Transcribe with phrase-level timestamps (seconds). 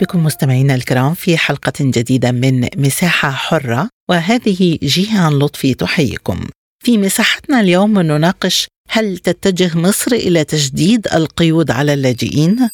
[0.00, 6.46] بكم مستمعينا الكرام في حلقة جديدة من مساحة حرة وهذه جيهان لطفي تحييكم.
[6.84, 12.68] في مساحتنا اليوم نناقش هل تتجه مصر إلى تجديد القيود على اللاجئين؟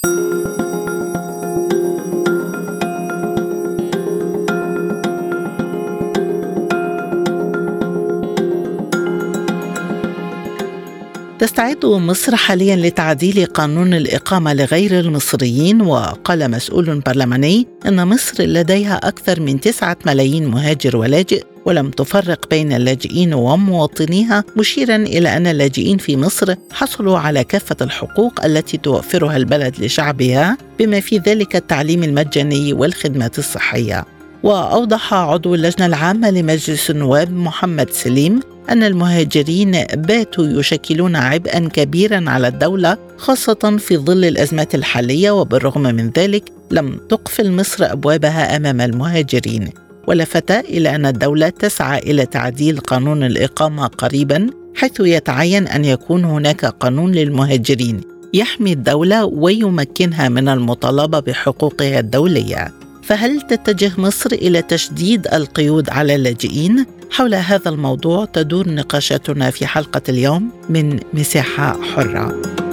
[11.39, 19.41] تستعد مصر حاليا لتعديل قانون الإقامة لغير المصريين وقال مسؤول برلماني أن مصر لديها أكثر
[19.41, 26.16] من تسعة ملايين مهاجر ولاجئ ولم تفرق بين اللاجئين ومواطنيها مشيرا إلى أن اللاجئين في
[26.16, 33.38] مصر حصلوا على كافة الحقوق التي توفرها البلد لشعبها بما في ذلك التعليم المجاني والخدمات
[33.38, 34.16] الصحية.
[34.47, 42.49] وأوضح عضو اللجنة العامة لمجلس النواب محمد سليم أن المهاجرين باتوا يشكلون عبئا كبيرا على
[42.49, 49.71] الدولة خاصة في ظل الأزمات الحالية وبالرغم من ذلك لم تقفل مصر أبوابها أمام المهاجرين.
[50.07, 56.65] ولفت إلى أن الدولة تسعى إلى تعديل قانون الإقامة قريبا حيث يتعين أن يكون هناك
[56.65, 58.01] قانون للمهاجرين
[58.35, 62.85] يحمي الدولة ويمكنها من المطالبة بحقوقها الدولية.
[63.07, 70.03] فهل تتجه مصر إلى تشديد القيود على اللاجئين؟ حول هذا الموضوع تدور نقاشاتنا في حلقة
[70.09, 72.66] اليوم من مساحة حرة.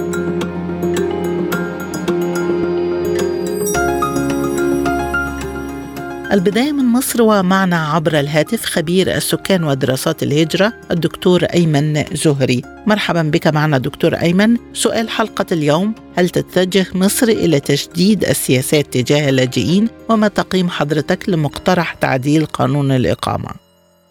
[6.34, 12.62] البداية من مصر ومعنا عبر الهاتف خبير السكان ودراسات الهجرة الدكتور أيمن زهري.
[12.86, 14.56] مرحبا بك معنا دكتور أيمن.
[14.72, 21.94] سؤال حلقة اليوم هل تتجه مصر إلى تشديد السياسات تجاه اللاجئين؟ وما تقييم حضرتك لمقترح
[21.94, 23.50] تعديل قانون الإقامة؟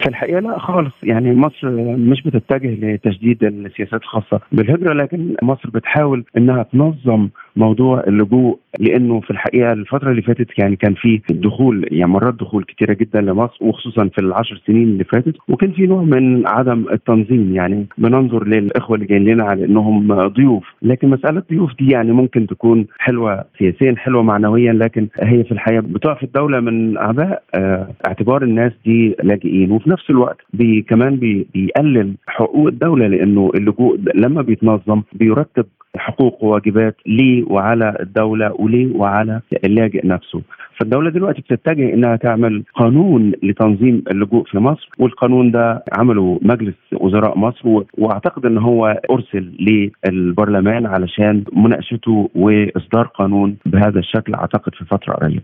[0.00, 0.94] في الحقيقة لا خالص.
[1.02, 1.70] يعني مصر
[2.10, 9.30] مش بتتجه لتشديد السياسات الخاصة بالهجرة لكن مصر بتحاول إنها تنظم موضوع اللجوء لأنه في
[9.30, 14.08] الحقيقة الفترة اللي فاتت يعني كان في دخول يعني مرات دخول كثيره جدا لمصر وخصوصا
[14.08, 19.06] في العشر سنين اللي فاتت وكان في نوع من عدم التنظيم يعني بننظر للإخوة اللي
[19.06, 20.64] جايين لنا على إنهم ضيوف.
[20.82, 25.80] لكن مسألة الضيوف دي يعني ممكن تكون حلوة سياسيا حلوة معنويا لكن هي في الحقيقة
[25.80, 29.70] بتقف الدولة من أعباء آه اعتبار الناس دي لاجئين.
[29.72, 35.66] وفي نفس الوقت بي كمان بي بيقلل حقوق الدولة لأنه اللجوء لما بيتنظم بيرتب
[35.96, 40.42] حقوق وواجبات ليه وعلى الدولة وليه وعلى اللاجئ نفسه.
[40.80, 47.38] فالدولة دلوقتي بتتجه إنها تعمل قانون لتنظيم اللجوء في مصر والقانون ده عمله مجلس وزراء
[47.38, 47.68] مصر
[47.98, 49.52] وأعتقد إن هو أرسل
[50.04, 55.42] للبرلمان علشان مناقشته وإصدار قانون بهذا الشكل أعتقد في فترة قريبة.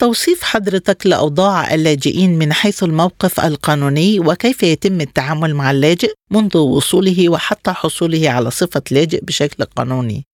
[0.00, 7.28] توصيف حضرتك لأوضاع اللاجئين من حيث الموقف القانوني وكيف يتم التعامل مع اللاجئ منذ وصوله
[7.28, 10.26] وحتى حصوله على صفة لاجئ بشكل قانوني.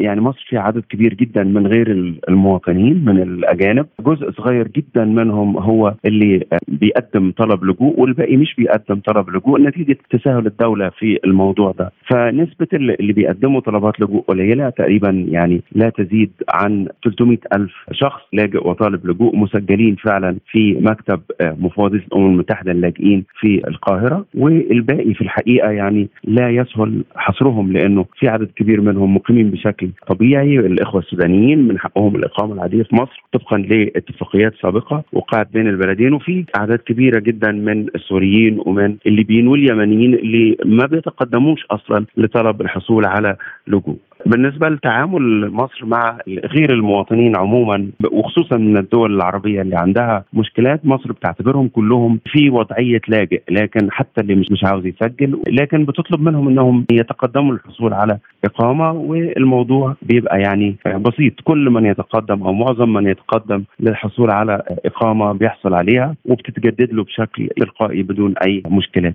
[0.00, 1.90] يعني مصر فيها عدد كبير جدا من غير
[2.28, 3.86] المواطنين من الأجانب.
[4.00, 9.60] جزء صغير جدا منهم هو اللي بيقدم طلب لجوء والباقي مش بيقدم طلب لجوء.
[9.60, 11.92] نتيجة تساهل الدولة في الموضوع ده.
[12.10, 18.68] فنسبة اللي بيقدموا طلبات لجوء قليلة تقريبا يعني لا تزيد عن 300 ألف شخص لاجئ
[18.68, 24.24] وطالب لجوء مسجلين فعلا في مكتب مفوضيه الامم المتحدة للاجئين في القاهرة.
[24.34, 30.14] والباقي في الحقيقة يعني لا يسهل حصرهم لأنه في عدد كبير منهم مقيمين بشكل بشكل
[30.14, 36.12] طبيعي الإخوة السودانيين من حقهم الإقامة العادية في مصر طبقا لاتفاقيات سابقة وقعت بين البلدين
[36.12, 43.04] وفي أعداد كبيرة جدا من السوريين ومن الليبيين واليمنيين اللي ما بيتقدموش أصلا لطلب الحصول
[43.04, 43.36] على
[43.66, 43.96] لجوء.
[44.26, 51.12] بالنسبة لتعامل مصر مع غير المواطنين عموما وخصوصا من الدول العربية اللي عندها مشكلات مصر
[51.12, 56.48] بتعتبرهم كلهم في وضعية لاجئ لكن حتى اللي مش مش عاوز يسجل لكن بتطلب منهم
[56.48, 61.32] إنهم يتقدموا للحصول على إقامة والموضوع بيبقى يعني بسيط.
[61.44, 67.48] كل من يتقدم أو معظم من يتقدم للحصول على إقامة بيحصل عليها وبتتجدد له بشكل
[67.56, 69.14] تلقائي بدون أي مشكلات.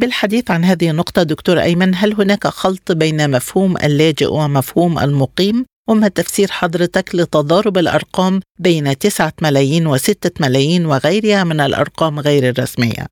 [0.00, 6.08] بالحديث عن هذه النقطة دكتور أيمن هل هناك خلط بين مفهوم اللاجئ ومفهوم المقيم؟ وما
[6.08, 13.06] تفسير حضرتك لتضارب الأرقام بين تسعة ملايين وستة ملايين وغيرها من الأرقام غير الرسمية؟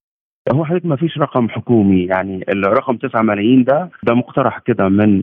[0.52, 5.22] هو حضرتك ما فيش رقم حكومي يعني الرقم 9 ملايين ده ده مقترح كده من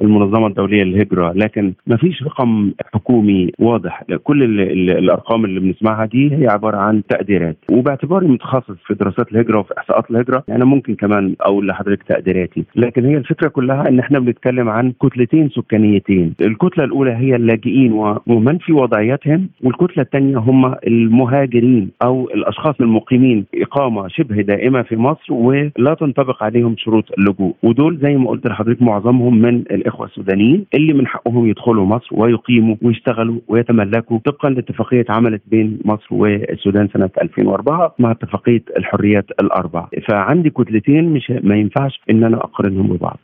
[0.00, 4.02] المنظمة الدولية للهجرة لكن ما فيش رقم حكومي واضح.
[4.24, 7.56] كل ال ال الأرقام اللي بنسمعها دي هي عبارة عن تقديرات.
[7.70, 12.64] وباعتباري متخصص في دراسات الهجرة وفي إحصاءات الهجرة يعني ممكن كمان أقول لحضرتك تقديراتي.
[12.76, 16.34] لكن هي الفكرة كلها إن إحنا بنتكلم عن كتلتين سكانيتين.
[16.40, 17.92] الكتلة الأولى هي اللاجئين
[18.26, 25.32] ومن في وضعيتهم والكتلة الثانية هم المهاجرين أو الأشخاص المقيمين إقامة شبه دائمة في مصر
[25.32, 27.54] ولا تنطبق عليهم شروط اللجوء.
[27.62, 32.76] ودول زي ما قلت لحضرتك معظمهم من الإخوة السودانيين اللي من حقهم يدخلوا مصر ويقيموا
[32.82, 40.50] ويشتغلوا ويتملكوا طبقا لاتفاقية اتعملت بين مصر والسودان سنة 2004 مع اتفاقية الحريات الاربع فعندي
[40.50, 43.18] كتلتين مش ما ينفعش إن أنا أقارنهم ببعض.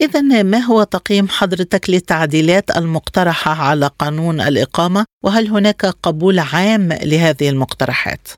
[0.00, 7.48] إذا ما هو تقييم حضرتك للتعديلات المقترحة على قانون الإقامة؟ وهل هناك قبول عام لهذه
[7.48, 8.28] المقترحات؟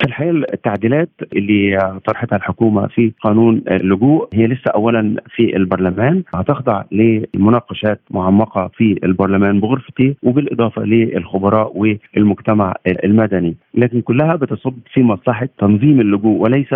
[0.00, 6.82] في الحقيقة التعديلات اللي طرحتها الحكومة في قانون اللجوء هي لسه اولا في البرلمان هتخضع
[6.92, 11.72] لمناقشات معمقة في البرلمان بغرفتي وبالإضافة للخبراء
[12.16, 13.56] والمجتمع المدني.
[13.74, 16.68] لكن كلها بتصب في مصلحة تنظيم اللجوء وليس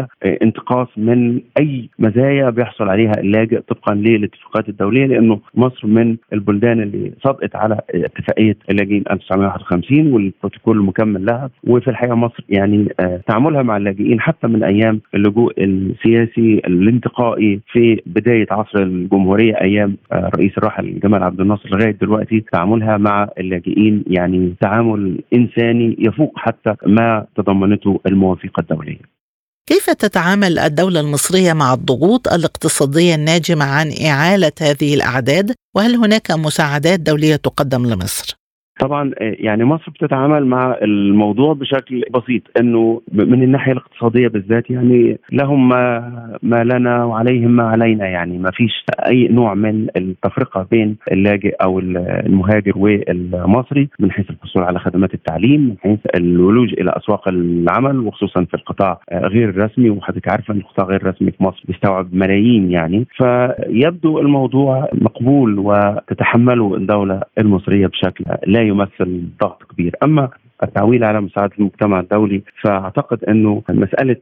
[0.43, 7.13] انتقاص من أي مزايا بيحصل عليها اللاجئ طبقا للاتفاقات الدولية لأنه مصر من البلدان اللي
[7.25, 11.51] صدقت على اتفاقية اللاجئين 1951 والبروتوكول المكمل لها.
[11.65, 12.89] وفي الحقيقة مصر يعني
[13.29, 20.59] تعاملها مع اللاجئين حتى من أيام اللجوء السياسي الانتقائي في بداية عصر الجمهورية أيام الرئيس
[20.59, 27.27] الراحل جمال عبد الناصر لغاية دلوقتي تعاملها مع اللاجئين يعني تعامل إنساني يفوق حتى ما
[27.37, 29.21] تضمنته المواثيق الدولية.
[29.67, 37.01] كيف تتعامل الدولة المصرية مع الضغوط الاقتصادية الناجمة عن إعالة هذه الأعداد؟ وهل هناك مساعدات
[37.01, 38.40] دولية تقدم لمصر؟
[38.81, 45.69] طبعا يعني مصر بتتعامل مع الموضوع بشكل بسيط إنه من الناحية الاقتصادية بالذات يعني لهم
[45.69, 51.55] ما, ما لنا وعليهم ما علينا يعني ما فيش أي نوع من التفرقة بين اللاجئ
[51.63, 57.99] أو المهاجر والمصري من حيث الحصول على خدمات التعليم من حيث الولوج إلى أسواق العمل
[57.99, 62.71] وخصوصا في القطاع غير الرسمي وحضرتك عارفه إن القطاع غير الرسمي في مصر بيستوعب ملايين
[62.71, 63.07] يعني.
[63.17, 70.29] فيبدو الموضوع مقبول وتتحمله الدولة المصرية بشكل لا يمثل ضغط كبير أما
[70.63, 74.17] التعويل على مساعدة المجتمع الدولي فأعتقد أنه مسألة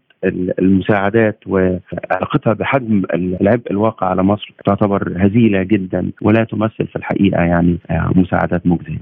[0.58, 7.78] المساعدات وعلاقتها بحجم العبء الواقع على مصر تعتبر هزيلة جدا ولا تمثل في الحقيقة يعني
[7.90, 9.00] مساعدات مجزية.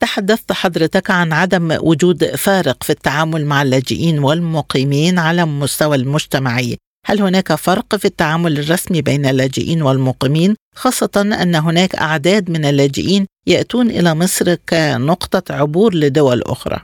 [0.00, 6.76] تحدثت حضرتك عن عدم وجود فارق في التعامل مع اللاجئين والمقيمين على المستوى المجتمعي
[7.06, 13.26] هل هناك فرق في التعامل الرسمي بين اللاجئين والمقيمين؟ خاصة أن هناك أعداد من اللاجئين
[13.46, 16.80] يأتون إلى مصر كنقطة عبور لدول أخرى.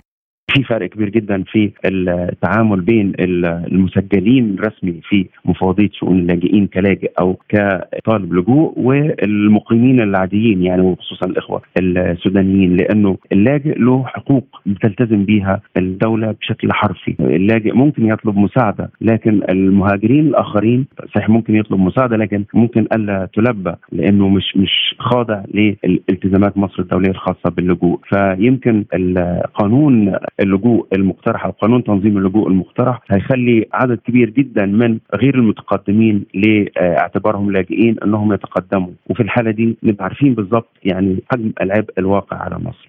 [0.58, 7.38] في فرق كبير جدا في التعامل بين المسجلين رسمي في مفوضيه شؤون اللاجئين كلاجئ أو
[7.49, 16.32] كطالب لجوء والمقيمين العاديين يعني وخصوصا الإخوة السودانيين لأنه اللاجئ له حقوق بتلتزم بها الدولة
[16.40, 22.87] بشكل حرفي، اللاجئ ممكن يطلب مساعدة لكن المهاجرين الآخرين صحيح ممكن يطلب مساعدة لكن ممكن
[22.93, 30.14] ألا تلبى لأنه مش مش خاضع لالتزامات مصر الدولية الخاصة باللجوء، فيمكن القانون
[30.48, 37.52] اللجوء المقترح أو قانون تنظيم اللجوء المقترح هيخلي عدد كبير جدا من غير المتقدمين لاعتبارهم
[37.52, 42.88] لاجئين أنهم يتقدموا وفي الحالة دي نبقى عارفين بالضبط يعني حجم العبء الواقع على مصر.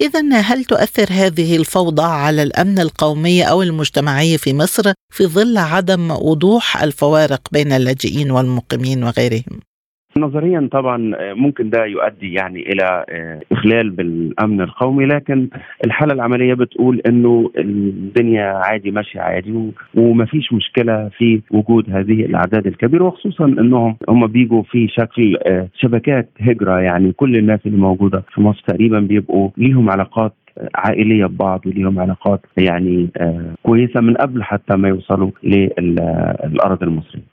[0.00, 6.10] إذا هل تؤثر هذه الفوضى على الأمن القومي أو المجتمعي في مصر في ظل عدم
[6.10, 9.60] وضوح الفوارق بين اللاجئين والمقيمين وغيرهم؟
[10.18, 13.04] نظريا طبعا ممكن ده يؤدي يعني إلى
[13.52, 15.48] إخلال بالأمن القومي لكن
[15.86, 22.66] الحالة العملية بتقول إنه الدنيا عادي ماشية عادي وما فيش مشكلة في وجود هذه الأعداد
[22.66, 25.38] الكبيرة وخصوصا إنهم هم بيجوا في شكل
[25.74, 30.32] شبكات هجرة يعني كل الناس اللي موجودة في مصر تقريبا بيبقوا ليهم علاقات
[30.74, 33.08] عائلية ببعض وليهم علاقات يعني
[33.62, 37.31] كويسة من قبل حتى ما يوصلوا للارض المصرية.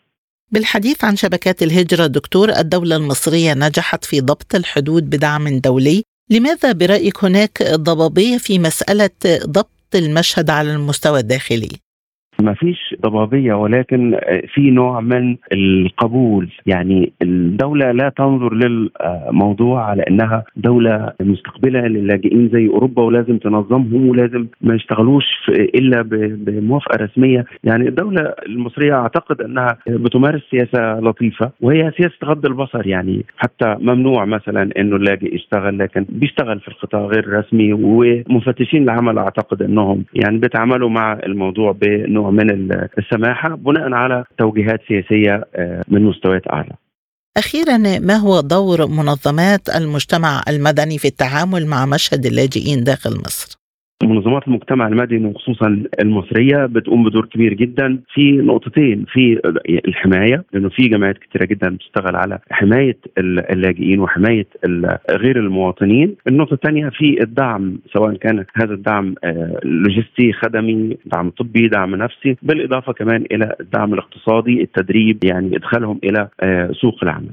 [0.51, 7.23] بالحديث عن شبكات الهجرة دكتور الدولة المصرية نجحت في ضبط الحدود بدعم دولي لماذا برأيك
[7.23, 9.09] هناك ضبابية في مسألة
[9.45, 11.88] ضبط المشهد على المستوى الداخلي؟
[12.41, 14.19] ما فيش ضبابية ولكن
[14.53, 16.49] في نوع من القبول.
[16.65, 24.47] يعني الدولة لا تنظر للموضوع على أنها دولة مستقبلة للاجئين زي أوروبا ولازم تنظمهم ولازم
[24.61, 27.45] ما يشتغلوش إلا بموافقة رسمية.
[27.63, 32.87] يعني الدولة المصرية أعتقد أنها بتمارس سياسة لطيفة وهي سياسة غض البصر.
[32.87, 39.17] يعني حتى ممنوع مثلا أنه اللاجئ يشتغل لكن بيشتغل في القطاع غير الرسمي ومفتشين العمل
[39.17, 45.43] أعتقد أنهم يعني بيتعاملوا مع الموضوع بأنه نوع من السماحة بناء على توجيهات سياسية
[45.87, 46.71] من مستويات أعلى.
[47.37, 53.58] أخيرا ما هو دور منظمات المجتمع المدني في التعامل مع مشهد اللاجئين داخل مصر؟
[54.03, 59.41] منظمات المجتمع المدني وخصوصا المصرية بتقوم بدور كبير جدا في نقطتين في
[59.87, 64.47] الحماية لأنه في جمعيات كثيره جدا بتشتغل على حماية اللاجئين وحماية
[65.11, 71.67] غير المواطنين، النقطة الثانية في الدعم سواء كان هذا الدعم آه، لوجستي خدمي، دعم طبي،
[71.67, 77.31] دعم نفسي، بالإضافة كمان إلى الدعم الاقتصادي، التدريب يعني إدخالهم إلى آه، سوق العمل.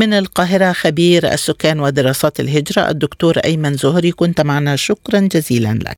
[0.00, 4.76] من القاهرة خبير السكان ودراسات الهجرة الدكتور أيمن زهري كنت معنا.
[4.76, 5.96] شكرا جزيلا لك.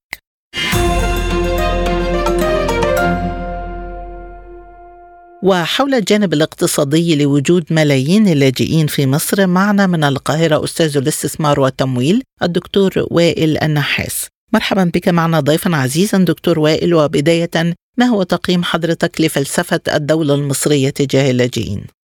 [5.43, 12.93] وحول الجانب الاقتصادي لوجود ملايين اللاجئين في مصر معنا من القاهرة أستاذ الاستثمار والتمويل الدكتور
[13.11, 14.27] وائل النحاس.
[14.53, 16.95] مرحبا بك معنا ضيفا عزيزا دكتور وائل.
[16.95, 22.02] وبداية ما هو تقييم حضرتك لفلسفة الدولة المصرية تجاه اللاجئين؟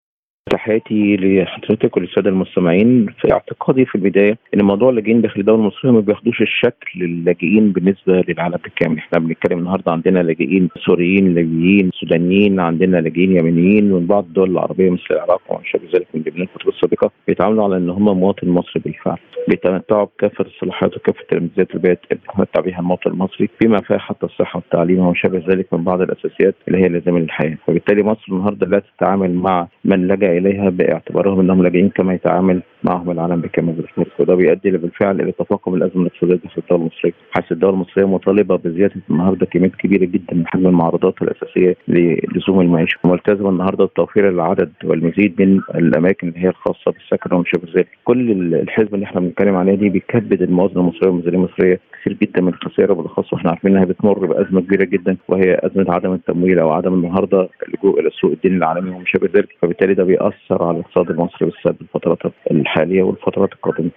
[0.48, 6.00] تحياتي لحضرتك وللسادة المستمعين في اعتقادي في البداية إن موضوع اللاجئين داخل الدولة المصرية ما
[6.00, 12.96] بياخدوش الشكل اللاجئين بالنسبة للعالم بالكامل، إحنا بنتكلم النهارده عندنا لاجئين سوريين، ليبيين، سودانيين، عندنا
[12.96, 17.10] لاجئين يمنيين من بعض الدول العربية مثل العراق وما شابه ذلك من لبنان الفترة السابقه
[17.28, 22.78] بيتعاملوا على إن هم مواطن مصري بالفعل، بيتمتعوا بكافة الصلاحيات وكافة الميزات اللي بيتمتع بها
[22.78, 26.88] المواطن المصري بما فيها حتى الصحة والتعليم وما شابه ذلك من بعض الأساسيات اللي هي
[26.88, 32.14] لازم الحياة، فبالتالي مصر النهارده لا تتعامل مع من لجأ إليها باعتبارهم إنهم لاجئين كما
[32.14, 37.12] يتعامل معهم العالم بكامل بالفعل وده بيؤدي بالفعل إلى تفاقم الأزمة الاقتصاديه في الدولة المصرية.
[37.30, 42.98] حيث الدولة المصرية مطالبة بزيادة النهارده كميات كبيرة جدا من حجم المعروضات الأساسية للزوم المعيشة.
[43.04, 48.30] وملتزمه النهارده بتوفير العدد والمزيد من الأماكن اللي هي الخاصة بالسكن وما شابه ذلك كل
[48.54, 52.92] الحزب اللي إحنا بنتكلم عليه دي بيكبد الموازنة المصرية والميزانيه المصرية كثير جدا من الخسائر.
[52.92, 57.48] وبالأخص وإحنا عارفين إنها بتمر بأزمة كبيرة جدا وهي أزمة عدم التمويل أو عدم النهارده
[57.68, 59.48] اللجوء إلى السوق الديني العالمي وما شابه ذلك.
[59.62, 60.04] فبالتالي ده
[60.50, 63.90] على الاقتصاد المصري بالسلب الفترات الحالية والفترات القادمة.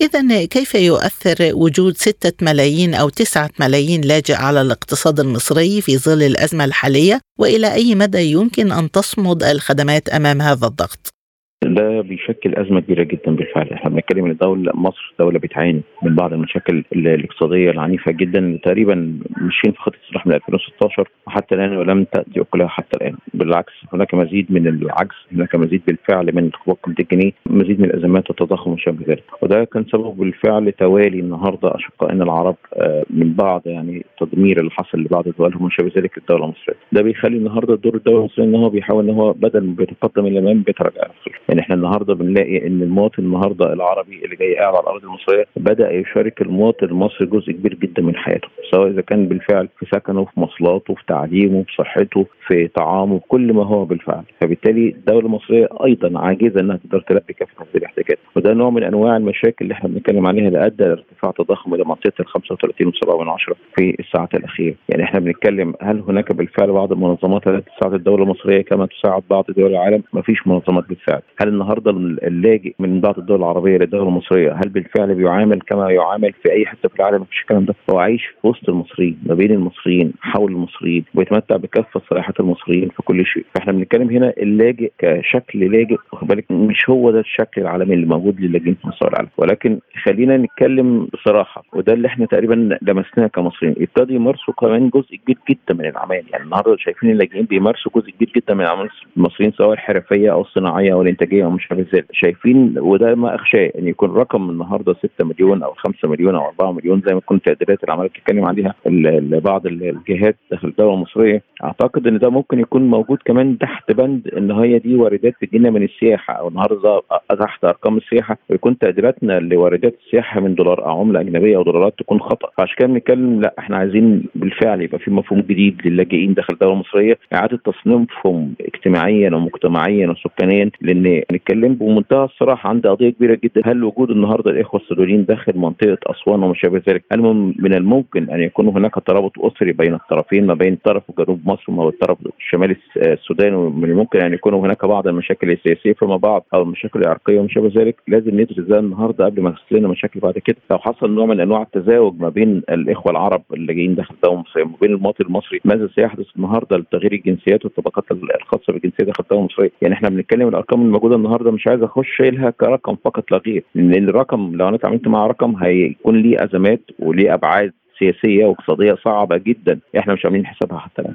[0.00, 6.22] إذا كيف يؤثر وجود ستة ملايين أو تسعة ملايين لاجئ على الاقتصاد المصري في ظل
[6.22, 11.13] الأزمة الحالية وإلى أي مدى يمكن أن تصمد الخدمات أمام هذا الضغط؟
[11.62, 13.70] ده بيشكل أزمة كبيرة جدا بالفعل.
[13.72, 18.94] إحنا بنتكلم إن دولة مصر دولة بتعاني من بعض المشاكل الاقتصادية العنيفة جدا تقريبا
[19.36, 23.16] ماشيين في خطة اصلاح من 2016 وحتى الآن ولم تأتي اكلها حتى الآن.
[23.34, 28.70] بالعكس هناك مزيد من العجز هناك مزيد بالفعل من انخفاض الجنيه مزيد من الأزمات والتضخم
[28.70, 29.24] وشابه ذلك.
[29.42, 34.98] وده كان سبب بالفعل توالي النهارده اشقائنا العرب آه، من بعض يعني تدمير اللي حصل
[34.98, 36.76] لبعض دولهم وشابه ذلك الدولة المصرية.
[36.92, 40.38] ده بيخلي النهارده دور الدولة المصرية إن هو بيحاول إن هو بدل ما بيتقدم إلى
[40.38, 41.02] الامام بيتراجع
[41.48, 45.92] يعني إحنا النهارده بنلاقي إن المواطن النهارده العربي اللي جاي قاعد على الأرض المصرية بدأ
[45.92, 50.30] يشارك المواطن المصري جزء كبير جدا من حياته سواء إذا كان بالفعل في سكنه في
[50.40, 54.22] مواصلاته في تعليمه في صحته في طعامه كل ما هو بالفعل.
[54.40, 59.16] فبالتالي الدولة المصرية أيضا عاجزة إنها تقدر تلبي كافة هذه الاحتياجات وده نوع من أنواع
[59.16, 64.34] المشاكل اللي إحنا بنتكلم عليها اللي ادى لارتفاع تضخم إلى منطقه ال 35.7 في الساعات
[64.34, 64.74] الأخيرة.
[64.88, 69.44] يعني إحنا بنتكلم هل هناك بالفعل بعض المنظمات التي تساعد الدولة المصرية كما تساعد بعض
[69.56, 71.90] دول العالم؟ ما فيش منظمات بتساعد هل النهارده
[72.26, 76.88] اللاجئ من بعض الدول العربية للدولة المصرية هل بالفعل بيعامل كما يعامل في أي حتة
[76.88, 77.74] في العالم؟ مفيش الكلام ده.
[77.90, 83.02] هو عايش في وسط المصريين ما بين المصريين حول المصريين ويتمتع بكافة صلاحيات المصريين في
[83.02, 83.44] كل شيء.
[83.54, 88.40] فإحنا بنتكلم هنا اللاجئ كشكل لاجئ واخد بالك؟ مش هو ده الشكل العالمي اللي موجود
[88.40, 89.28] للاجئين في مستوى العالم.
[89.36, 93.74] ولكن خلينا نتكلم بصراحة وده اللي إحنا تقريبا لمسناه كمصريين.
[93.78, 96.22] ابتدوا يمارسوا كمان جزء كبير جدا من الأعمال.
[96.32, 100.92] يعني النهارده شايفين اللاجئين بيمارسوا جزء كبير جدا من اعمال المصريين سواء الحرفية أو الصناعية
[100.92, 102.04] أو الانتاجيه أو مش عارف إزاي.
[102.12, 106.72] شايفين وده ما أخشاه إن يكون رقم النهارده 6 مليون أو 5 مليون أو 4
[106.72, 111.42] مليون زي ما كنت تقديرات اللي بتتكلم عليها لبعض الجهات داخل الدولة المصرية.
[111.64, 115.82] أعتقد إن ده ممكن يكون موجود كمان تحت بند إن هي دي واردات بتجينا من
[115.82, 117.00] السياحة أو النهارده
[117.40, 118.38] تحت أرقام السياحة.
[118.50, 122.48] ويكون تقديراتنا لواردات السياحة من دولار أو عملة أجنبية أو دولارات تكون خطأ.
[122.58, 127.18] فعشان كده بنتكلم لا إحنا عايزين بالفعل يبقى في مفهوم جديد للاجئين داخل الدولة المصرية.
[127.34, 132.68] إعادة تصنيفهم اجتماعيا ومجتمعيا وسكانيا لأن نتكلم بمنتهى الصراحة.
[132.68, 133.62] عندي قضية كبيرة جدا.
[133.64, 137.20] هل وجود النهارده الإخوة السودانيين داخل منطقة أسوان وما شابه ذلك هل
[137.58, 141.88] من الممكن أن يكون هناك ترابط أسري بين الطرفين ما بين طرف جنوب مصر وما
[141.88, 147.00] الطرف الشمالي السوداني ومن الممكن أن يكون هناك بعض المشاكل السياسية فيما بعض أو المشاكل
[147.00, 150.56] العرقية وما شابه ذلك؟ لازم ندرس ده النهارده قبل ما تحصل لنا مشاكل بعد كده.
[150.70, 154.64] لو حصل نوع من أنواع التزاوج ما بين الإخوة العرب اللي جايين داخل الدولة المصريه
[154.64, 158.04] وما بين المواطن المصري ماذا سيحدث النهارده لتغيير الجنسيات والطبقات
[158.40, 162.50] الخاصة بالجنسية داخل الدولة المصرية؟ يعني إحنا بنتكلم الأرقام الموجودة النهارده مش عايز أخش شايلها
[162.50, 167.34] كرقم فقط لا غير لأن الرقم لو أنا اتعاملت مع رقم هيكون ليه أزمات وليه
[167.34, 169.80] أبعاد سياسية واقتصادية صعبة جدا.
[169.98, 171.14] إحنا مش عاملين حسابها حتى الآن.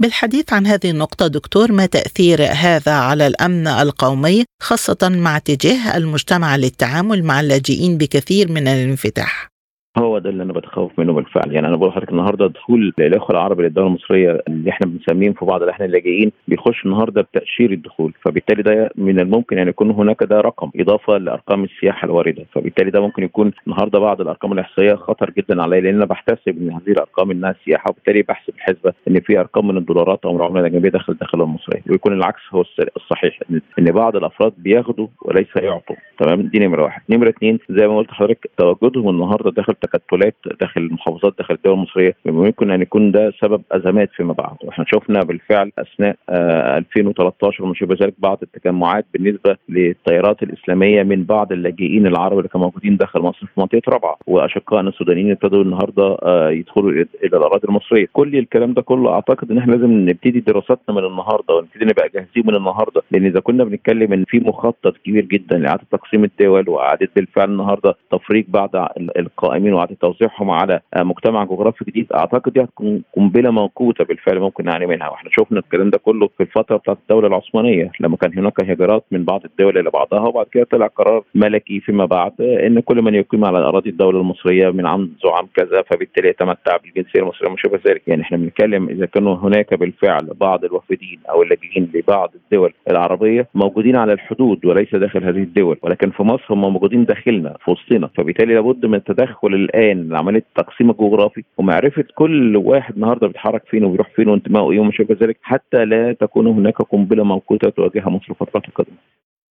[0.00, 6.56] بالحديث عن هذه النقطة دكتور ما تأثير هذا على الأمن القومي خاصة مع اتجاه المجتمع
[6.56, 9.53] للتعامل مع اللاجئين بكثير من الانفتاح؟
[9.98, 11.52] هو ده اللي أنا بتخوف منه بالفعل.
[11.52, 15.62] يعني أنا بقول لحضرتك النهارده دخول الإخوة العرب للدولة المصرية اللي إحنا بنسميهم في بعض
[15.62, 20.70] الاحيان اللاجئين بيخش النهارده بتاشير الدخول فبالتالي ده من الممكن أن يكون هناك ده رقم
[20.76, 22.44] إضافة لأرقام السياحة الواردة.
[22.52, 26.70] فبالتالي ده ممكن يكون النهارده بعض الأرقام الإحصائية خطر جدا عليا لأن أنا بحتسب إن
[26.70, 30.90] هذه الأرقام إنها سياحة وبالتالي بحسب الحسبة إن في أرقام من الدولارات أو العملة الأجنبية
[30.90, 32.64] داخل الداخل المصريه ويكون العكس هو
[32.96, 33.38] الصحيح
[33.78, 35.96] إن بعض الأفراد بياخدوا وليس يعطوا.
[36.18, 37.02] تمام؟ دي نمرة واحد.
[37.10, 42.14] نمرة اثنين زي ما قلت لحضرتك تواجدهم النهارده داخل تكتلات داخل المحافظات داخل الدول المصرية.
[42.26, 44.56] ممكن أن يكون ده سبب أزمات فيما بعد.
[44.64, 51.24] وإحنا شفنا بالفعل أثناء آه 2013 وما شابه ذلك بعض التجمعات بالنسبة للتيارات الإسلامية من
[51.24, 56.16] بعض اللاجئين العرب اللي كانوا موجودين داخل مصر في منطقة رابعه وأشقائنا السودانيين ابتدوا النهارده
[56.22, 58.06] آه يدخلوا إلى الأراضي المصرية.
[58.12, 62.42] كل الكلام ده كله أعتقد إن إحنا لازم نبتدي دراساتنا من النهارده ونبتدي نبقى جاهزين
[62.46, 63.02] من النهارده.
[63.10, 67.94] لأن إذا كنا بنتكلم إن في مخطط كبير جدا لإعادة تقسيم الدول وإعادة بالفعل النهارده
[68.12, 68.70] تفريق بعض
[69.18, 72.12] القائمين وإعادة توزيعهم على مجتمع جغرافي جديد.
[72.12, 75.08] أعتقد دي هتكون قنبلة موقوتة بالفعل ممكن نعاني منها.
[75.08, 79.24] وإحنا شفنا الكلام ده كله في الفترة بتاعت الدولة العثمانية لما كان هناك هجرات من
[79.24, 83.44] بعض الدول إلى بعضها وبعد كده طلع قرار ملكي فيما بعد إن كل من يقيم
[83.44, 88.02] على أراضي الدولة المصرية من عام عام كذا فبالتالي يتمتع بالجنسية المصرية وما شابه ذلك.
[88.06, 93.96] يعني إحنا بنتكلم إذا كانوا هناك بالفعل بعض الوافدين أو اللاجئين لبعض الدول العربية موجودين
[93.96, 95.78] على الحدود وليس داخل هذه الدول.
[95.82, 100.90] ولكن في مصر هم موجودين داخلنا في وسطنا فبالتالي لابد من التدخل الآن لعملية التقسيم
[100.90, 105.84] الجغرافي ومعرفة كل واحد النهارده بيتحرك فين وبيروح فين وانتمائه إيه وما شابه ذلك حتى
[105.84, 108.96] لا تكون هناك قنبلة موقوتة تواجهها مصر الفترات القادمة.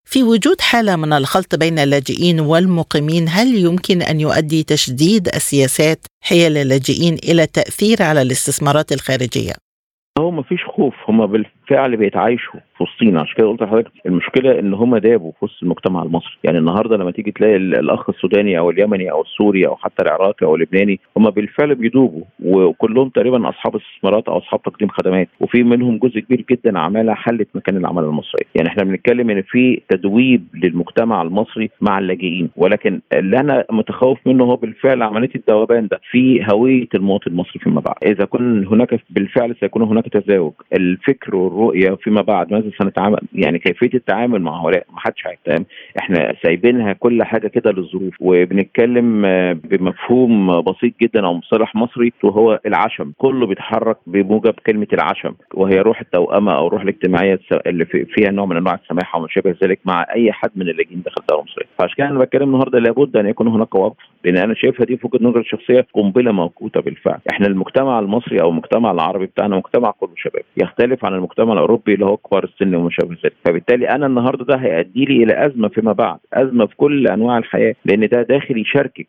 [0.04, 6.56] في وجود حالة من الخلط بين اللاجئين والمقيمين هل يمكن أن يؤدي تشديد السياسات حيال
[6.56, 9.52] اللاجئين إلى التأثير على الاستثمارات الخارجية؟
[10.18, 14.97] هو ما فيش خوف هم بالفعل بيتعايشوا في عشان كده قلت لحضرتك المشكلة إن هم
[14.97, 16.37] دابوا في وسط المجتمع المصري.
[16.45, 20.55] يعني النهارده لما تيجي تلاقي الأخ السوداني أو اليمني أو السوري أو حتى العراقي أو
[20.55, 26.21] اللبناني هم بالفعل بيدوبوا وكلهم تقريبا أصحاب استثمارات أو أصحاب تقديم خدمات وفي منهم جزء
[26.21, 31.71] كبير جدا عمالة حلت مكان العماله المصريه يعني إحنا بنتكلم إن في تدويب للمجتمع المصري
[31.81, 36.01] مع اللاجئين ولكن اللي أنا متخوف منه هو بالفعل عملية الذوبان ده.
[36.11, 37.97] في هوية المواطن المصري فيما بعد.
[38.07, 40.53] إذا كن هناك بالفعل سيكون هناك تزاوج.
[40.77, 45.64] الفكر والرؤية فيما بعد ماذا سنتعامل يعني كيفية التعامل مع هؤلاء ما حدش هيتهم
[45.98, 49.22] إحنا سايبينها كل حاجة كده للظروف وبنتكلم
[49.64, 53.12] بمفهوم بسيط جدا أو مصطلح مصري وهو العشم.
[53.18, 58.56] كله بيتحرك بموجب كلمة العشم وهي روح التوأمة أو روح الاجتماعية اللي فيها نوع من
[58.56, 61.66] انواع السماحه وما شابه ذلك مع اي حد من اللاجئين داخل الدولة المصرية.
[61.78, 65.06] فعشان كده أنا بتكلم النهارده لابد ان يكون هناك وقف لأن أنا شايفها دي في
[65.06, 67.18] وجهة نظري الشخصية قنبلة موقوتة بالفعل.
[67.32, 72.04] إحنا المجتمع المصري أو المجتمع العربي بتاعنا مجتمع كله شباب يختلف عن المجتمع الأوروبي اللي
[72.06, 75.92] هو كبار السن وما شابه ذلك فبالتالي أنا النهارده ده هيؤدي لي إلى أزمة فيما
[75.92, 79.08] بعد أزمة في كل أنواع الحياة لأن ده داخل يشاركك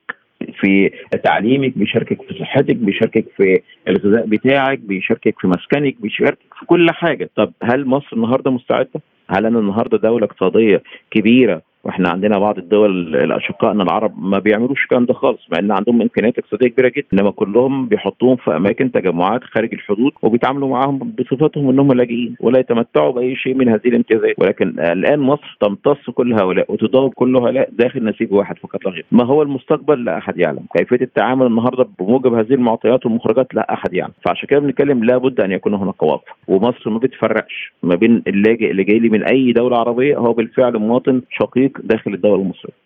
[0.60, 0.92] في
[1.24, 7.30] تعليمك بيشاركك في صحتك بيشاركك في الغذاء بتاعك بيشاركك في مسكنك بيشاركك في كل حاجة.
[7.36, 13.16] طب هل مصر النهارده مستعدة؟ هل أنا النهارده دولة اقتصادية كبيرة وإحنا عندنا بعض الدول
[13.16, 17.32] الأشقائنا العرب ما بيعملوش الكلام ده خالص مع إن عندهم إمكانيات اقتصادية كبيرة جدا إنما
[17.32, 23.36] كلهم بيحطوهم في أماكن تجمعات خارج الحدود وبيتعاملوا معاهم بصفتهم إنهم لاجئين ولا يتمتعوا بأي
[23.36, 24.36] شيء من هذه الامتيازات.
[24.38, 29.06] ولكن الآن مصر تمتص كل هؤلاء وتضاوب كل هؤلاء داخل نسيج واحد فقط لا غير.
[29.12, 30.66] ما هو المستقبل؟ لا أحد يعلم.
[30.78, 34.14] كيفية التعامل النهارده بموجب هذه المعطيات والمخرجات؟ لا أحد يعلم.
[34.26, 36.32] فعشان كده بنتكلم لابد أن يكون هناك وقف.
[36.48, 40.78] ومصر ما بتفرقش ما بين اللاجئ اللي جاي لي من أي دولة عربية هو بالفعل
[40.78, 42.84] مواطن شقيق داخل الدولة المصريه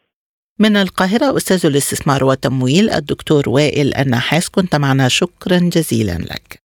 [0.60, 4.50] من القاهرة أستاذ الاستثمار والتمويل الدكتور وائل النحاس.
[4.50, 5.08] كنت معنا.
[5.08, 6.62] شكرا جزيلا لك.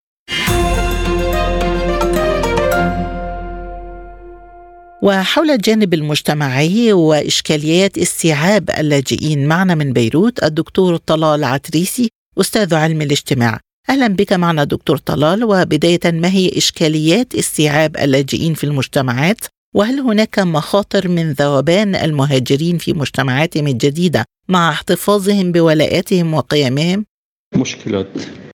[5.04, 13.60] وحول الجانب المجتمعي وإشكاليات استيعاب اللاجئين معنا من بيروت الدكتور طلال عتريسي أستاذ علم الاجتماع.
[13.90, 15.44] أهلا بك معنا دكتور طلال.
[15.44, 22.94] وبداية ما هي إشكاليات استيعاب اللاجئين في المجتمعات؟ وهل هناك مخاطر من ذوبان المهاجرين في
[22.94, 27.06] مجتمعاتهم الجديدة مع احتفاظهم بولاءاتهم وقيمهم؟
[27.56, 28.06] مشكلة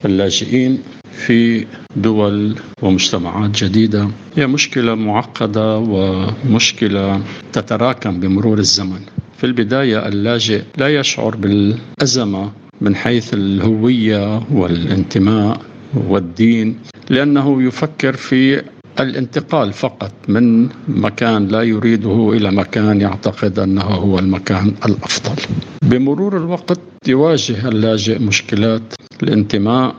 [0.06, 9.00] اللاجئين في دول ومجتمعات جديدة هي مشكلة معقدة ومشكلة تتراكم بمرور الزمن
[9.38, 12.52] في البداية اللاجئ لا يشعر بالأزمة
[12.82, 15.62] من حيث الهوية والانتماء
[15.94, 18.62] والدين لأنه يفكر في
[19.00, 25.42] الانتقال فقط من مكان لا يريده إلى مكان يعتقد أنه هو المكان الأفضل.
[25.84, 28.82] بمرور الوقت يواجه اللاجئ مشكلات
[29.24, 29.96] الانتماء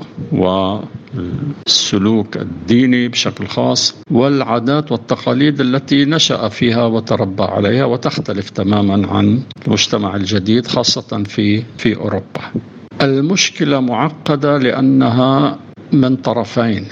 [1.67, 10.17] السلوك الديني بشكل خاص والعادات والتقاليد التي نشأ فيها وتربى عليها وتختلف تماما عن المجتمع
[10.17, 12.43] الجديد خاصة في في أوروبا
[13.03, 15.59] المشكلة معقدة لأنها
[15.93, 16.87] من طرفين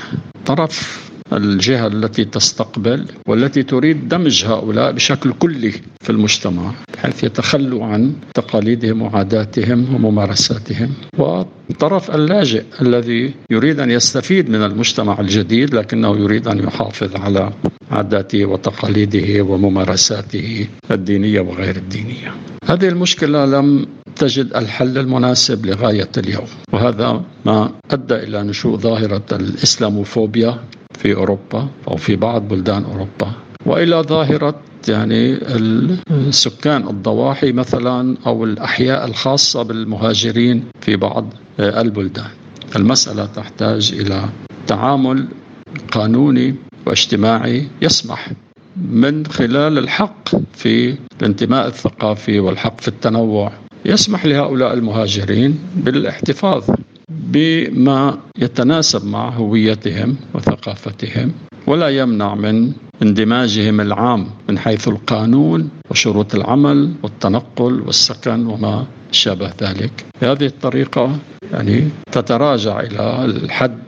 [0.47, 6.73] طرف الجهة التي تستقبل والتي تريد دمج هؤلاء بشكل كلي في المجتمع.
[6.97, 10.91] بحيث يتخلوا عن تقاليدهم وعاداتهم وممارساتهم.
[11.19, 17.53] والطرف اللاجئ الذي يريد أن يستفيد من المجتمع الجديد لكنه يريد أن يحافظ على
[17.91, 22.35] عاداته وتقاليده وممارساته الدينية وغير الدينية.
[22.65, 30.61] هذه المشكلة لم تجد الحل المناسب لغاية اليوم وهذا ما أدى إلى نشوء ظاهرة الإسلاموفوبيا
[30.99, 33.33] في أوروبا أو في بعض بلدان أوروبا.
[33.67, 34.55] وإلى ظاهرة
[34.89, 35.33] يعني
[36.11, 41.27] السكان الضواحي مثلا أو الأحياء الخاصة بالمهاجرين في بعض
[41.61, 42.31] البلدان.
[42.77, 44.29] المسألة تحتاج إلى
[44.67, 45.29] تعامل
[45.93, 46.55] قانوني
[46.87, 48.31] واجتماعي يسمح
[48.91, 53.53] من خلال الحق في الانتماء الثقافي والحق في التنوع
[53.85, 56.65] يسمح لهؤلاء المهاجرين بالاحتفاظ
[57.11, 61.33] بما يتناسب مع هويتهم وثقافتهم
[61.67, 62.73] ولا يمنع من
[63.03, 70.05] اندماجهم العام من حيث القانون وشروط العمل والتنقل والسكن وما شابه ذلك.
[70.23, 71.17] بهذه الطريقة
[71.53, 73.79] يعني تتراجع إلى الحد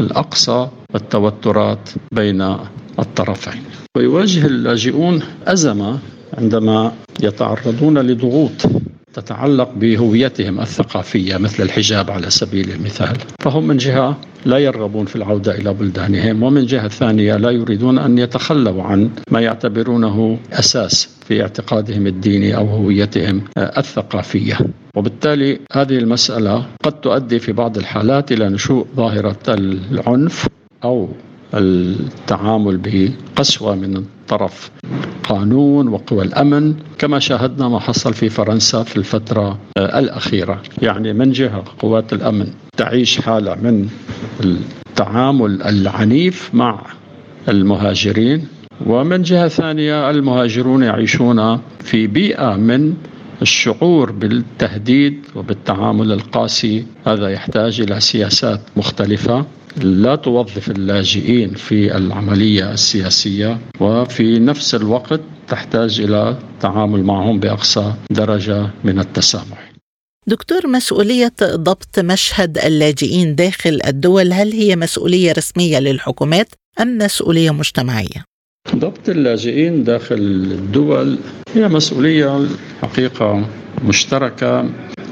[0.00, 2.56] الأقصى التوترات بين
[2.98, 3.62] الطرفين.
[3.96, 5.98] ويواجه اللاجئون أزمة
[6.38, 8.66] عندما يتعرضون لضغوط
[9.14, 13.16] تتعلق بهويتهم الثقافية مثل الحجاب على سبيل المثال.
[13.40, 16.42] فهم من جهة لا يرغبون في العودة إلى بلدانهم.
[16.42, 22.66] ومن جهة ثانية لا يريدون أن يتخلوا عن ما يعتبرونه أساس في اعتقادهم الديني أو
[22.66, 24.58] هويتهم الثقافية.
[24.96, 29.36] وبالتالي هذه المسألة قد تؤدي في بعض الحالات إلى نشوء ظاهرة
[29.92, 30.46] العنف
[30.84, 31.08] أو
[31.54, 34.70] التعامل بقسوة من طرف
[35.24, 41.64] قانون وقوى الأمن كما شاهدنا ما حصل في فرنسا في الفترة الأخيرة، يعني من جهة
[41.78, 43.88] قوات الأمن تعيش حالة من
[44.44, 46.80] التعامل العنيف مع
[47.48, 48.48] المهاجرين
[48.86, 52.94] ومن جهة ثانية المهاجرون يعيشون في بيئة من
[53.42, 63.58] الشعور بالتهديد وبالتعامل القاسي هذا يحتاج إلى سياسات مختلفة لا توظف اللاجئين في العملية السياسية
[63.80, 69.72] وفي نفس الوقت تحتاج إلى التعامل معهم بأقصى درجة من التسامح.
[70.26, 76.48] دكتور مسؤولية ضبط مشهد اللاجئين داخل الدول هل هي مسؤولية رسمية للحكومات
[76.80, 78.29] أم مسؤولية مجتمعية؟
[78.76, 81.18] ضبط اللاجئين داخل الدول
[81.54, 82.46] هي مسؤولية
[82.82, 83.44] حقيقة
[83.84, 84.68] مشتركة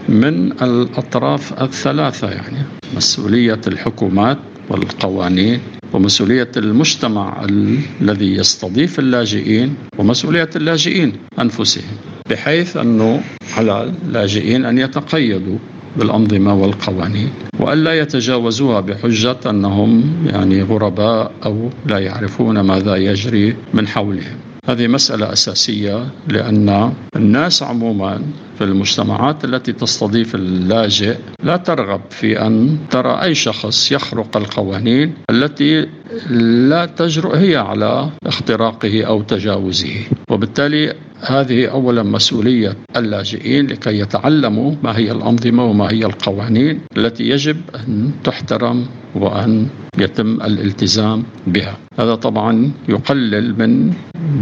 [0.09, 2.59] من الأطراف الثلاثة يعني.
[2.97, 5.61] مسؤولية الحكومات والقوانين
[5.93, 7.47] ومسؤولية المجتمع
[8.01, 11.97] الذي يستضيف اللاجئين ومسؤولية اللاجئين أنفسهم.
[12.31, 13.23] بحيث أنه
[13.57, 15.59] على اللاجئين أن يتقيدوا.
[15.97, 24.48] بالأنظمة والقوانين وألا يتجاوزوها بحجة أنهم يعني غرباء أو لا يعرفون ماذا يجري من حولهم.
[24.69, 28.23] هذه مسألة أساسية لأن الناس عموما
[28.59, 35.89] في المجتمعات التي تستضيف اللاجئ لا ترغب في أن ترى أي شخص يخرق القوانين التي
[36.69, 39.95] لا تجرؤ هي على اختراقه أو تجاوزه
[40.31, 47.57] وبالتالي هذه اولا مسؤولية اللاجئين لكي يتعلموا ما هي الأنظمة وما هي القوانين التي يجب
[47.75, 51.77] أن تحترم وأن يتم الالتزام بها.
[51.99, 53.93] هذا طبعا يقلل من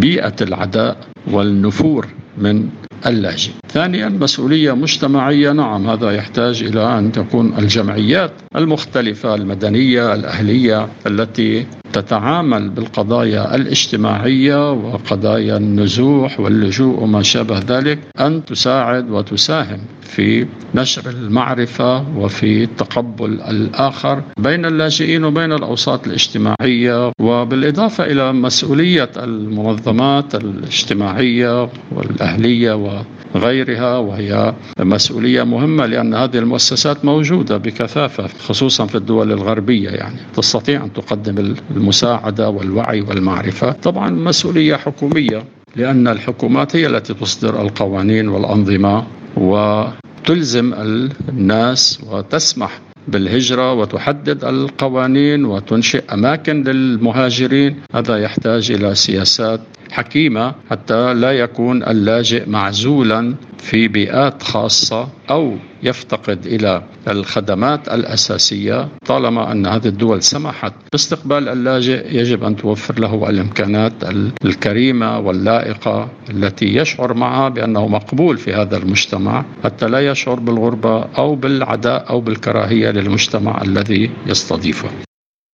[0.01, 0.97] بيئة العداء
[1.33, 2.07] والنفور
[2.39, 2.69] من
[3.07, 3.51] اللاجئ.
[3.69, 12.69] ثانيا مسؤولية مجتمعية نعم هذا يحتاج إلى أن تكون الجمعيات المختلفة المدنية الأهلية التي تتعامل
[12.69, 22.67] بالقضايا الاجتماعية وقضايا النزوح واللجوء وما شابه ذلك أن تساعد وتساهم في نشر المعرفة وفي
[22.67, 27.13] تقبل الآخر بين اللاجئين وبين الأوساط الاجتماعية.
[27.21, 33.05] وبالإضافة إلى مسؤولية المنظمات الاجتماعية والأهلية
[33.35, 40.85] وغيرها وهي مسؤولية مهمة لأن هذه المؤسسات موجودة بكثافة خصوصا في الدول الغربية يعني تستطيع
[40.85, 41.55] أن تقدم
[41.87, 43.73] المساعدة والوعي والمعرفة.
[43.73, 45.45] طبعا مسؤولية حكومية
[45.77, 49.05] لأن الحكومات هي التي تصدر القوانين والأنظمة
[49.37, 50.75] وتلزم
[51.29, 57.77] الناس وتسمح بالهجرة وتحدد القوانين وتنشئ أماكن للمهاجرين.
[57.95, 59.61] هذا يحتاج إلى سياسات
[59.97, 69.53] حكيمة حتى لا يكون اللاجئ معزولا في بيئات خاصة أو يفتقد إلى الخدمات الأساسية طالما
[69.53, 70.73] أن هذه الدول سمحت.
[70.93, 73.93] باستقبال اللاجئ يجب أن توفر له الإمكانات
[74.45, 81.35] الكريمة واللائقة التي يشعر معها بأنه مقبول في هذا المجتمع حتى لا يشعر بالغربة أو
[81.35, 84.89] بالعداء أو بالكراهية للمجتمع الذي يستضيفه.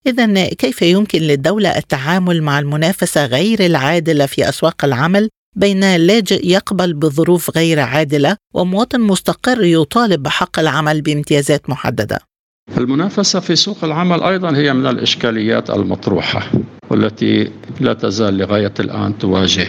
[0.07, 6.95] إذا كيف يمكن للدولة التعامل مع المنافسة غير العادلة في أسواق العمل بين لاجئ يقبل
[6.95, 12.19] بظروف غير عادلة ومواطن مستقر يطالب بحق العمل بامتيازات محددة؟
[12.77, 16.51] المنافسة في سوق العمل أيضا هي من الإشكاليات المطروحة
[16.91, 19.67] والتي لا تزال لغاية الآن تواجه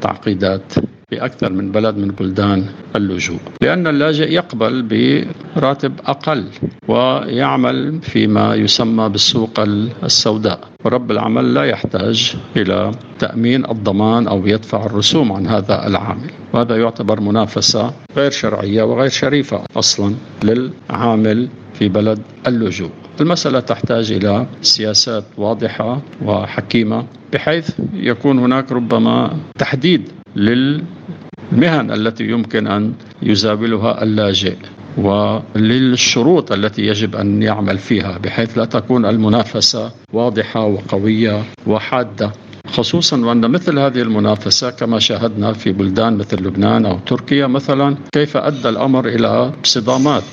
[0.00, 0.72] تعقيدات
[1.14, 6.44] في أكثر من بلد من بلدان اللجوء لأن اللاجئ يقبل براتب أقل
[6.88, 9.60] ويعمل فيما يسمى بالسوق
[10.04, 10.60] السوداء.
[10.84, 17.20] ورب العمل لا يحتاج إلى تأمين الضمان أو يدفع الرسوم عن هذا العامل وهذا يعتبر
[17.20, 21.48] منافسة غير شرعية وغير شريفة أصلا للعامل
[21.78, 22.90] في بلد اللجوء.
[23.20, 32.92] المسألة تحتاج إلى سياسات واضحة وحكيمة بحيث يكون هناك ربما تحديد للمهن التي يمكن أن
[33.22, 34.56] يزاولها اللاجئ
[34.96, 42.32] وللشروط التي يجب أن يعمل فيها بحيث لا تكون المنافسة واضحة وقوية وحادة.
[42.68, 48.36] خصوصا وأن مثل هذه المنافسة كما شاهدنا في بلدان مثل لبنان أو تركيا مثلا كيف
[48.36, 50.24] أدى الأمر إلى صدامات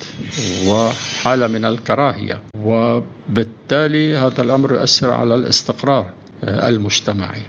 [0.66, 2.42] وحالة من الكراهية.
[2.58, 6.10] وبالتالي هذا الأمر يؤثر على الاستقرار
[6.44, 7.42] المجتمعي.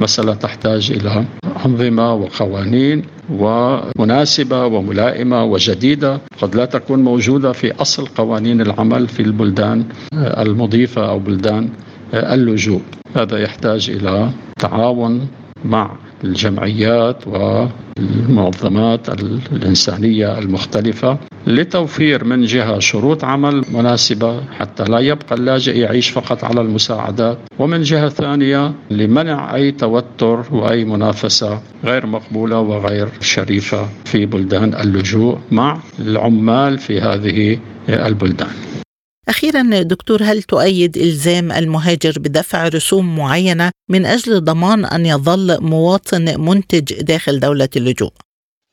[0.00, 1.24] مسألة تحتاج إلى
[1.66, 9.84] أنظمة وقوانين ومناسبة وملائمة وجديدة قد لا تكون موجودة في أصل قوانين العمل في البلدان
[10.14, 11.68] المضيفة أو بلدان
[12.14, 12.80] اللجوء.
[13.16, 15.28] هذا يحتاج إلى تعاون
[15.64, 15.90] مع
[16.24, 19.08] الجمعيات والمنظمات
[19.52, 26.60] الإنسانية المختلفة لتوفير من جهة شروط عمل مناسبة حتى لا يبقى اللاجئ يعيش فقط على
[26.60, 27.38] المساعدات.
[27.58, 35.38] ومن جهة ثانية لمنع أي توتر وأي منافسة غير مقبولة وغير شريفة في بلدان اللجوء
[35.50, 38.85] مع العمال في هذه البلدان.
[39.28, 46.40] أخيرا دكتور هل تؤيد إلزام المهاجر بدفع رسوم معينة من أجل ضمان أن يظل مواطن
[46.40, 48.12] منتج داخل دولة اللجوء؟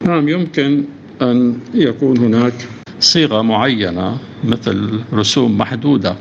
[0.04, 0.86] نعم يمكن
[1.22, 2.54] أن يكون هناك
[3.00, 6.16] صيغة معينة مثل رسوم محدودة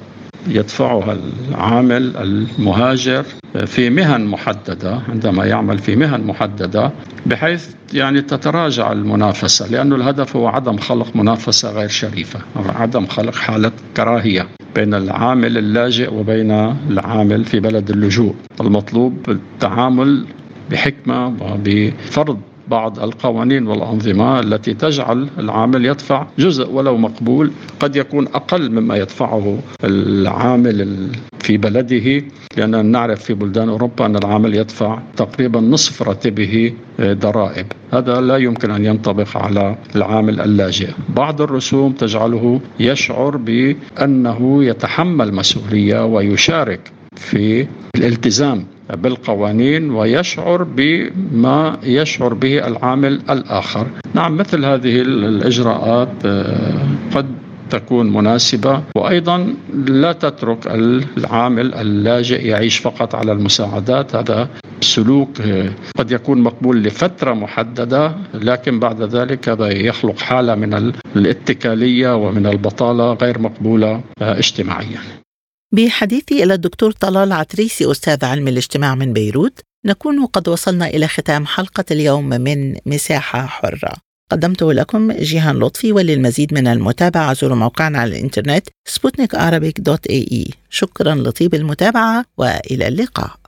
[0.48, 1.16] يدفعها
[1.48, 3.24] العامل المهاجر
[3.66, 6.92] في مهن محددة عندما يعمل في مهن محددة
[7.26, 13.35] بحيث يعني تتراجع المنافسة لأنه الهدف هو عدم خلق منافسة غير شريفة أو عدم خلق
[13.35, 16.50] حالة كراهية بين العامل اللاجئ وبين
[16.90, 18.35] العامل في بلد اللجوء.
[18.61, 20.26] المطلوب التعامل
[20.70, 28.70] بحكمة وبفرض بعض القوانين والأنظمة التي تجعل العامل يدفع جزء ولو مقبول قد يكون أقل
[28.70, 31.09] مما يدفعه العامل
[31.40, 32.22] في بلده
[32.57, 37.66] لأننا نعرف في بلدان أوروبا أن العامل يدفع تقريبا نصف راتبه ضرائب.
[37.92, 40.88] هذا لا يمكن أن ينطبق على العامل اللاجئ.
[41.16, 46.81] بعض الرسوم تجعله يشعر بأنه يتحمل مسؤولية ويشارك
[47.16, 53.87] في الالتزام بالقوانين ويشعر بما يشعر به العامل الآخر.
[54.14, 57.26] نعم مثل هذه الإجراءات آه، قد
[57.70, 60.66] تكون مناسبة وأيضا لا تترك
[61.16, 64.16] العامل اللاجئ يعيش فقط على المساعدات.
[64.16, 64.48] هذا
[64.81, 72.16] سلوك آه، قد يكون مقبول لفترة محددة لكن بعد ذلك هذا يخلق حالة من الاتكالية
[72.16, 75.21] ومن البطالة غير مقبولة آه، اجتماعيا.
[75.72, 81.46] بحديثي إلى الدكتور طلال عتريسي أستاذ علم الاجتماع من بيروت نكون قد وصلنا إلى ختام
[81.46, 83.92] حلقة اليوم من مساحة حرة.
[84.30, 89.35] قدمته لكم جيهان لطفي وللمزيد من المتابعة زوروا موقعنا على الإنترنت سبوتنيك
[89.81, 90.50] dot ae.
[90.70, 93.41] شكرا لطيب المتابعة وإلى اللقاء.